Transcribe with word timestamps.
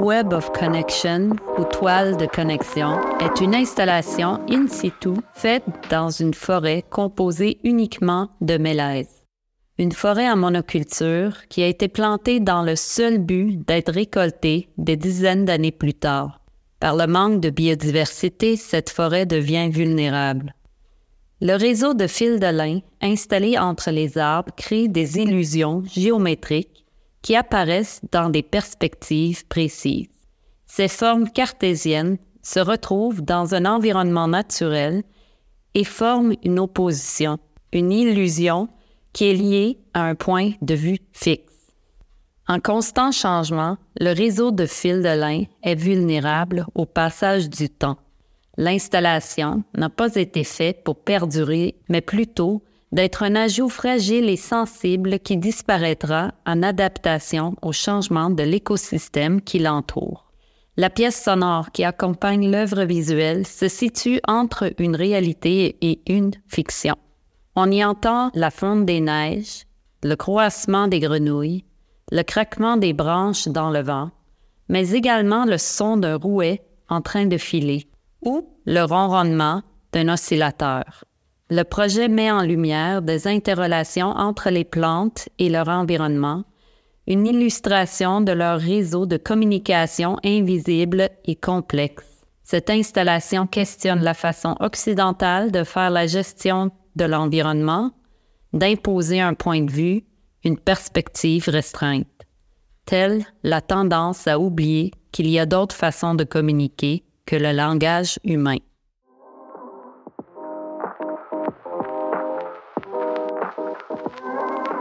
Web 0.00 0.32
of 0.32 0.50
Connection 0.52 1.36
ou 1.58 1.64
toile 1.64 2.16
de 2.16 2.24
connexion 2.24 2.98
est 3.20 3.42
une 3.42 3.54
installation 3.54 4.40
in 4.48 4.66
situ 4.66 5.10
faite 5.34 5.64
dans 5.90 6.08
une 6.08 6.32
forêt 6.32 6.82
composée 6.88 7.58
uniquement 7.64 8.30
de 8.40 8.56
mélèzes. 8.56 9.26
Une 9.76 9.92
forêt 9.92 10.30
en 10.30 10.36
monoculture 10.36 11.46
qui 11.50 11.62
a 11.62 11.66
été 11.66 11.88
plantée 11.88 12.40
dans 12.40 12.62
le 12.62 12.76
seul 12.76 13.18
but 13.18 13.58
d'être 13.68 13.92
récoltée 13.92 14.70
des 14.78 14.96
dizaines 14.96 15.44
d'années 15.44 15.70
plus 15.70 15.92
tard. 15.92 16.40
Par 16.80 16.96
le 16.96 17.06
manque 17.06 17.40
de 17.40 17.50
biodiversité, 17.50 18.56
cette 18.56 18.88
forêt 18.88 19.26
devient 19.26 19.68
vulnérable. 19.68 20.54
Le 21.42 21.56
réseau 21.56 21.92
de 21.92 22.06
fils 22.06 22.40
de 22.40 22.46
lin 22.46 22.80
installé 23.02 23.58
entre 23.58 23.90
les 23.90 24.16
arbres 24.16 24.52
crée 24.56 24.88
des 24.88 25.18
illusions 25.18 25.82
géométriques 25.84 26.79
qui 27.22 27.36
apparaissent 27.36 28.00
dans 28.12 28.30
des 28.30 28.42
perspectives 28.42 29.46
précises. 29.46 30.08
Ces 30.66 30.88
formes 30.88 31.30
cartésiennes 31.30 32.18
se 32.42 32.60
retrouvent 32.60 33.22
dans 33.22 33.54
un 33.54 33.66
environnement 33.66 34.28
naturel 34.28 35.02
et 35.74 35.84
forment 35.84 36.34
une 36.42 36.58
opposition, 36.58 37.38
une 37.72 37.92
illusion 37.92 38.68
qui 39.12 39.26
est 39.26 39.34
liée 39.34 39.78
à 39.94 40.02
un 40.04 40.14
point 40.14 40.52
de 40.62 40.74
vue 40.74 40.98
fixe. 41.12 41.50
En 42.48 42.58
constant 42.58 43.12
changement, 43.12 43.76
le 44.00 44.12
réseau 44.12 44.50
de 44.50 44.66
fils 44.66 45.02
de 45.02 45.16
lin 45.16 45.44
est 45.62 45.74
vulnérable 45.74 46.66
au 46.74 46.86
passage 46.86 47.48
du 47.48 47.68
temps. 47.68 47.96
L'installation 48.56 49.62
n'a 49.76 49.88
pas 49.88 50.16
été 50.16 50.42
faite 50.44 50.82
pour 50.82 50.96
perdurer, 50.96 51.76
mais 51.88 52.00
plutôt 52.00 52.62
d'être 52.92 53.22
un 53.22 53.36
ajout 53.36 53.68
fragile 53.68 54.28
et 54.28 54.36
sensible 54.36 55.20
qui 55.20 55.36
disparaîtra 55.36 56.32
en 56.44 56.62
adaptation 56.62 57.54
au 57.62 57.72
changement 57.72 58.30
de 58.30 58.42
l'écosystème 58.42 59.40
qui 59.40 59.58
l'entoure. 59.58 60.30
La 60.76 60.90
pièce 60.90 61.22
sonore 61.22 61.72
qui 61.72 61.84
accompagne 61.84 62.50
l'œuvre 62.50 62.84
visuelle 62.84 63.46
se 63.46 63.68
situe 63.68 64.20
entre 64.26 64.72
une 64.78 64.96
réalité 64.96 65.76
et 65.82 66.00
une 66.08 66.32
fiction. 66.48 66.96
On 67.54 67.70
y 67.70 67.84
entend 67.84 68.30
la 68.34 68.50
fonte 68.50 68.86
des 68.86 69.00
neiges, 69.00 69.66
le 70.02 70.14
croassement 70.14 70.88
des 70.88 71.00
grenouilles, 71.00 71.64
le 72.10 72.22
craquement 72.22 72.76
des 72.76 72.92
branches 72.92 73.48
dans 73.48 73.70
le 73.70 73.82
vent, 73.82 74.10
mais 74.68 74.90
également 74.90 75.44
le 75.44 75.58
son 75.58 75.96
d'un 75.96 76.16
rouet 76.16 76.62
en 76.88 77.02
train 77.02 77.26
de 77.26 77.36
filer 77.36 77.86
ou 78.22 78.48
le 78.66 78.82
ronronnement 78.82 79.62
d'un 79.92 80.08
oscillateur. 80.08 81.04
Le 81.52 81.64
projet 81.64 82.06
met 82.06 82.30
en 82.30 82.42
lumière 82.42 83.02
des 83.02 83.26
interrelations 83.26 84.10
entre 84.10 84.50
les 84.50 84.62
plantes 84.64 85.28
et 85.40 85.48
leur 85.48 85.68
environnement, 85.68 86.44
une 87.08 87.26
illustration 87.26 88.20
de 88.20 88.30
leur 88.30 88.60
réseau 88.60 89.04
de 89.04 89.16
communication 89.16 90.16
invisible 90.24 91.10
et 91.24 91.34
complexe. 91.34 92.06
Cette 92.44 92.70
installation 92.70 93.48
questionne 93.48 94.00
la 94.00 94.14
façon 94.14 94.54
occidentale 94.60 95.50
de 95.50 95.64
faire 95.64 95.90
la 95.90 96.06
gestion 96.06 96.70
de 96.94 97.04
l'environnement, 97.04 97.90
d'imposer 98.52 99.20
un 99.20 99.34
point 99.34 99.62
de 99.62 99.72
vue, 99.72 100.04
une 100.44 100.58
perspective 100.58 101.48
restreinte, 101.48 102.06
telle 102.86 103.24
la 103.42 103.60
tendance 103.60 104.28
à 104.28 104.38
oublier 104.38 104.92
qu'il 105.10 105.28
y 105.28 105.40
a 105.40 105.46
d'autres 105.46 105.74
façons 105.74 106.14
de 106.14 106.22
communiquer 106.22 107.02
que 107.26 107.34
le 107.34 107.50
langage 107.50 108.20
humain. 108.22 108.58
Thank 111.30 111.54
you. 114.72 114.79